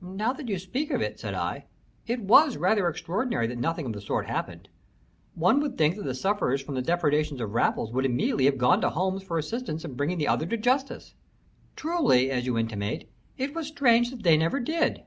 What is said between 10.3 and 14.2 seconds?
to justice. Truly, as you intimate, it was strange